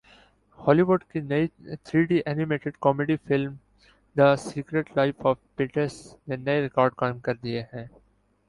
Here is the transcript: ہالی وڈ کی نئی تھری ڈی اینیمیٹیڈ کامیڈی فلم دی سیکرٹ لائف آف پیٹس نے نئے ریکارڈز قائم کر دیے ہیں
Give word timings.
ہالی 0.59 0.81
وڈ 0.87 1.03
کی 1.11 1.19
نئی 1.21 1.47
تھری 1.85 2.03
ڈی 2.03 2.19
اینیمیٹیڈ 2.25 2.77
کامیڈی 2.81 3.15
فلم 3.27 3.53
دی 4.15 4.35
سیکرٹ 4.39 4.89
لائف 4.97 5.25
آف 5.27 5.37
پیٹس 5.55 5.93
نے 6.27 6.35
نئے 6.37 6.61
ریکارڈز 6.61 6.95
قائم 6.97 7.19
کر 7.19 7.35
دیے 7.43 7.61
ہیں 7.73 7.85